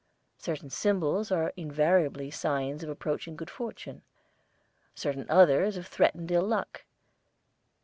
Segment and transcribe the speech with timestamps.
[0.39, 4.01] Certain symbols are invariably signs of approaching good fortune:
[4.95, 6.85] certain others of threatened ill luck.